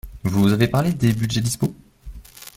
Vous 0.23 0.51
avez 0.51 0.67
parlé 0.67 0.91
des 0.93 1.13
budgets 1.13 1.41
dispos? 1.41 1.75